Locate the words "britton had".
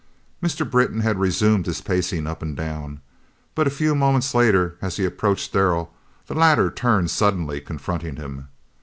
0.67-1.19